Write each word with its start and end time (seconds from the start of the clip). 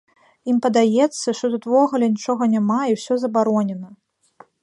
Ім 0.53 0.61
падаецца, 0.65 1.27
што 1.39 1.45
тут 1.57 1.67
увогуле 1.73 2.05
нічога 2.15 2.43
няма 2.55 2.79
і 2.93 2.97
ўсё 2.97 3.13
забаронена! 3.27 3.89